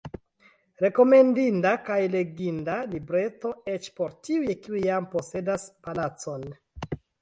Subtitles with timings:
[0.83, 6.53] Rekomendinda kaj leginda libreto, eĉ por tiuj, kiuj jam posedas palacon!